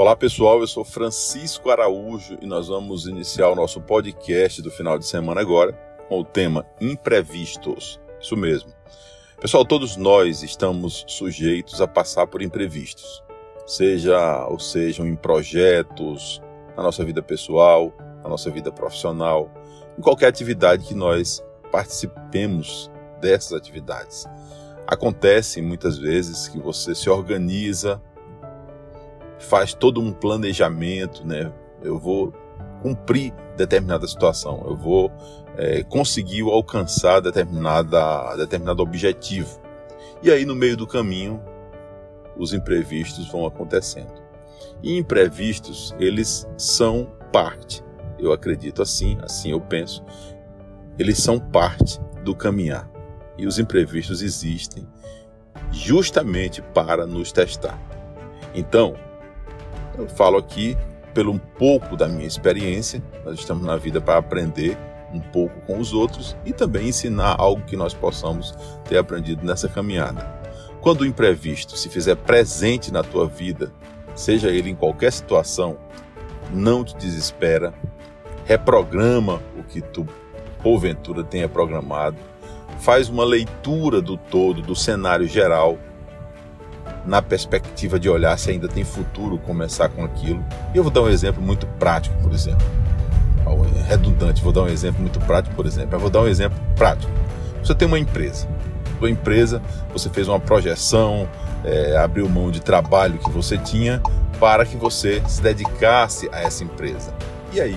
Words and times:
Olá 0.00 0.16
pessoal, 0.16 0.60
eu 0.60 0.66
sou 0.66 0.82
Francisco 0.82 1.68
Araújo 1.68 2.38
e 2.40 2.46
nós 2.46 2.68
vamos 2.68 3.06
iniciar 3.06 3.50
o 3.50 3.54
nosso 3.54 3.82
podcast 3.82 4.62
do 4.62 4.70
final 4.70 4.98
de 4.98 5.04
semana 5.04 5.42
agora 5.42 5.74
com 6.08 6.20
o 6.20 6.24
tema 6.24 6.64
imprevistos. 6.80 8.00
Isso 8.18 8.34
mesmo. 8.34 8.72
Pessoal, 9.38 9.62
todos 9.62 9.98
nós 9.98 10.42
estamos 10.42 11.04
sujeitos 11.06 11.82
a 11.82 11.86
passar 11.86 12.26
por 12.28 12.40
imprevistos, 12.40 13.22
seja 13.66 14.46
ou 14.46 14.58
sejam 14.58 15.06
em 15.06 15.14
projetos, 15.14 16.40
na 16.74 16.82
nossa 16.82 17.04
vida 17.04 17.22
pessoal, 17.22 17.92
na 18.22 18.30
nossa 18.30 18.50
vida 18.50 18.72
profissional, 18.72 19.50
em 19.98 20.00
qualquer 20.00 20.28
atividade 20.28 20.86
que 20.86 20.94
nós 20.94 21.44
participemos 21.70 22.90
dessas 23.20 23.52
atividades. 23.52 24.24
Acontece 24.86 25.60
muitas 25.60 25.98
vezes 25.98 26.48
que 26.48 26.58
você 26.58 26.94
se 26.94 27.10
organiza, 27.10 28.00
faz 29.40 29.74
todo 29.74 30.00
um 30.00 30.12
planejamento, 30.12 31.26
né? 31.26 31.52
Eu 31.82 31.98
vou 31.98 32.32
cumprir 32.82 33.32
determinada 33.56 34.06
situação, 34.06 34.62
eu 34.66 34.76
vou 34.76 35.10
é, 35.56 35.82
conseguir 35.82 36.42
alcançar 36.42 37.20
determinada, 37.20 38.36
determinado 38.36 38.82
objetivo. 38.82 39.60
E 40.22 40.30
aí, 40.30 40.44
no 40.44 40.54
meio 40.54 40.76
do 40.76 40.86
caminho, 40.86 41.42
os 42.36 42.52
imprevistos 42.52 43.28
vão 43.30 43.46
acontecendo. 43.46 44.12
E 44.82 44.96
imprevistos, 44.96 45.94
eles 45.98 46.46
são 46.56 47.10
parte, 47.32 47.82
eu 48.18 48.32
acredito 48.32 48.82
assim, 48.82 49.18
assim 49.22 49.50
eu 49.50 49.60
penso, 49.60 50.04
eles 50.98 51.18
são 51.18 51.38
parte 51.38 51.98
do 52.22 52.34
caminhar. 52.34 52.90
E 53.38 53.46
os 53.46 53.58
imprevistos 53.58 54.20
existem 54.22 54.86
justamente 55.72 56.60
para 56.60 57.06
nos 57.06 57.32
testar. 57.32 57.78
Então, 58.54 58.94
eu 60.00 60.08
falo 60.08 60.38
aqui 60.38 60.76
pelo 61.12 61.32
um 61.32 61.38
pouco 61.38 61.96
da 61.96 62.08
minha 62.08 62.26
experiência, 62.26 63.02
nós 63.24 63.38
estamos 63.38 63.64
na 63.64 63.76
vida 63.76 64.00
para 64.00 64.18
aprender 64.18 64.76
um 65.12 65.20
pouco 65.20 65.60
com 65.62 65.78
os 65.78 65.92
outros 65.92 66.36
e 66.44 66.52
também 66.52 66.88
ensinar 66.88 67.36
algo 67.38 67.62
que 67.64 67.76
nós 67.76 67.92
possamos 67.92 68.54
ter 68.88 68.96
aprendido 68.96 69.44
nessa 69.44 69.68
caminhada. 69.68 70.40
Quando 70.80 71.02
o 71.02 71.06
imprevisto 71.06 71.76
se 71.76 71.88
fizer 71.88 72.16
presente 72.16 72.92
na 72.92 73.02
tua 73.02 73.26
vida, 73.26 73.72
seja 74.14 74.50
ele 74.50 74.70
em 74.70 74.74
qualquer 74.74 75.12
situação, 75.12 75.76
não 76.52 76.84
te 76.84 76.96
desespera, 76.96 77.74
reprograma 78.44 79.40
o 79.58 79.62
que 79.62 79.80
tu 79.80 80.06
porventura 80.62 81.24
tenha 81.24 81.48
programado, 81.48 82.16
faz 82.78 83.08
uma 83.08 83.24
leitura 83.24 84.00
do 84.00 84.16
todo, 84.16 84.62
do 84.62 84.76
cenário 84.76 85.26
geral, 85.26 85.78
na 87.10 87.20
perspectiva 87.20 87.98
de 87.98 88.08
olhar 88.08 88.38
se 88.38 88.52
ainda 88.52 88.68
tem 88.68 88.84
futuro 88.84 89.36
começar 89.36 89.88
com 89.88 90.04
aquilo. 90.04 90.44
E 90.72 90.78
eu 90.78 90.84
vou 90.84 90.92
dar 90.92 91.02
um 91.02 91.08
exemplo 91.08 91.42
muito 91.42 91.66
prático, 91.66 92.16
por 92.22 92.32
exemplo. 92.32 92.64
Redundante, 93.88 94.40
vou 94.40 94.52
dar 94.52 94.62
um 94.62 94.68
exemplo 94.68 95.00
muito 95.00 95.18
prático, 95.18 95.56
por 95.56 95.66
exemplo. 95.66 95.96
Eu 95.96 95.98
vou 95.98 96.08
dar 96.08 96.20
um 96.20 96.28
exemplo 96.28 96.56
prático. 96.76 97.10
Você 97.64 97.74
tem 97.74 97.88
uma 97.88 97.98
empresa. 97.98 98.46
Sua 99.00 99.10
empresa, 99.10 99.60
você 99.92 100.08
fez 100.08 100.28
uma 100.28 100.38
projeção, 100.38 101.28
é, 101.64 101.96
abriu 101.96 102.28
mão 102.28 102.48
de 102.48 102.60
trabalho 102.60 103.18
que 103.18 103.30
você 103.30 103.58
tinha 103.58 104.00
para 104.38 104.64
que 104.64 104.76
você 104.76 105.20
se 105.26 105.42
dedicasse 105.42 106.28
a 106.30 106.42
essa 106.42 106.62
empresa. 106.62 107.12
E 107.52 107.60
aí, 107.60 107.76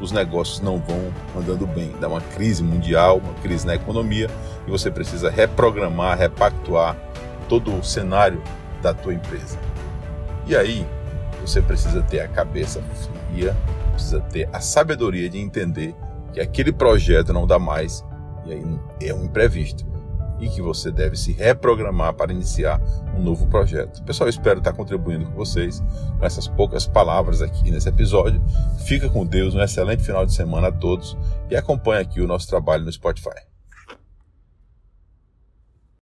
os 0.00 0.12
negócios 0.12 0.60
não 0.60 0.78
vão 0.78 1.12
andando 1.36 1.66
bem. 1.66 1.92
Dá 2.00 2.06
uma 2.06 2.20
crise 2.20 2.62
mundial, 2.62 3.18
uma 3.18 3.34
crise 3.42 3.66
na 3.66 3.74
economia, 3.74 4.30
e 4.64 4.70
você 4.70 4.92
precisa 4.92 5.28
reprogramar, 5.28 6.16
repactuar 6.16 6.96
todo 7.48 7.76
o 7.76 7.82
cenário 7.82 8.40
da 8.82 8.94
tua 8.94 9.14
empresa. 9.14 9.58
E 10.46 10.56
aí, 10.56 10.86
você 11.40 11.62
precisa 11.62 12.02
ter 12.02 12.20
a 12.20 12.28
cabeça 12.28 12.82
fria, 13.28 13.56
precisa 13.92 14.20
ter 14.20 14.48
a 14.52 14.60
sabedoria 14.60 15.28
de 15.28 15.38
entender 15.38 15.94
que 16.32 16.40
aquele 16.40 16.72
projeto 16.72 17.32
não 17.32 17.46
dá 17.46 17.58
mais 17.58 18.04
e 18.46 18.52
aí 18.52 18.80
é 19.02 19.14
um 19.14 19.24
imprevisto 19.24 19.84
e 20.40 20.48
que 20.48 20.62
você 20.62 20.90
deve 20.90 21.16
se 21.16 21.32
reprogramar 21.32 22.14
para 22.14 22.32
iniciar 22.32 22.80
um 23.14 23.22
novo 23.22 23.46
projeto. 23.46 24.02
Pessoal, 24.04 24.26
eu 24.26 24.30
espero 24.30 24.58
estar 24.58 24.72
contribuindo 24.72 25.26
com 25.26 25.32
vocês 25.32 25.82
com 26.18 26.24
essas 26.24 26.48
poucas 26.48 26.86
palavras 26.86 27.42
aqui 27.42 27.70
nesse 27.70 27.88
episódio. 27.88 28.42
Fica 28.86 29.08
com 29.08 29.26
Deus, 29.26 29.54
um 29.54 29.60
excelente 29.60 30.02
final 30.02 30.24
de 30.24 30.32
semana 30.32 30.68
a 30.68 30.72
todos 30.72 31.16
e 31.50 31.56
acompanhe 31.56 32.00
aqui 32.00 32.20
o 32.22 32.26
nosso 32.26 32.48
trabalho 32.48 32.84
no 32.84 32.92
Spotify. 32.92 33.49